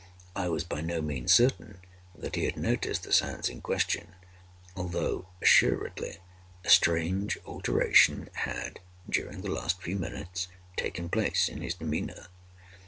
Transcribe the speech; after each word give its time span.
I 0.35 0.49
was 0.49 0.63
by 0.63 0.81
no 0.81 0.99
means 0.99 1.31
certain 1.31 1.77
that 2.15 2.33
he 2.35 2.45
had 2.45 2.57
noticed 2.57 3.03
the 3.03 3.13
sounds 3.13 3.49
in 3.49 3.61
question; 3.61 4.15
although, 4.75 5.27
assuredly, 5.43 6.17
a 6.65 6.69
strange 6.69 7.37
alteration 7.45 8.31
had, 8.33 8.79
during 9.07 9.41
the 9.41 9.51
last 9.51 9.79
few 9.79 9.97
minutes, 9.97 10.47
taken 10.75 11.07
place 11.07 11.47
in 11.47 11.61
his 11.61 11.75
demeanor. 11.75 12.25